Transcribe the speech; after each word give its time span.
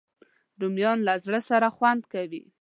رومیان 0.61 0.97
له 1.07 1.13
زړه 1.23 1.39
سره 1.49 1.67
خوند 1.75 2.01
کوي 2.13 2.43